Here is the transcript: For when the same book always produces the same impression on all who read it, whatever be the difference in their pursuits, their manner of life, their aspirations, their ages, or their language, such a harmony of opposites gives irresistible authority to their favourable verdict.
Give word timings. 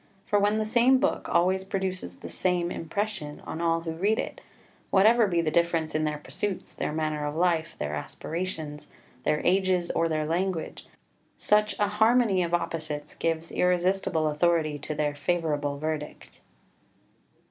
For 0.25 0.39
when 0.39 0.57
the 0.57 0.65
same 0.65 0.97
book 0.97 1.29
always 1.29 1.63
produces 1.63 2.15
the 2.15 2.27
same 2.27 2.71
impression 2.71 3.39
on 3.41 3.61
all 3.61 3.81
who 3.81 3.91
read 3.91 4.17
it, 4.17 4.41
whatever 4.89 5.27
be 5.27 5.41
the 5.41 5.51
difference 5.51 5.93
in 5.93 6.05
their 6.05 6.17
pursuits, 6.17 6.73
their 6.73 6.91
manner 6.91 7.23
of 7.23 7.35
life, 7.35 7.75
their 7.77 7.93
aspirations, 7.93 8.87
their 9.25 9.45
ages, 9.45 9.91
or 9.91 10.09
their 10.09 10.25
language, 10.25 10.87
such 11.35 11.77
a 11.77 11.87
harmony 11.87 12.41
of 12.41 12.55
opposites 12.55 13.13
gives 13.13 13.51
irresistible 13.51 14.27
authority 14.27 14.79
to 14.79 14.95
their 14.95 15.13
favourable 15.13 15.77
verdict. 15.77 16.41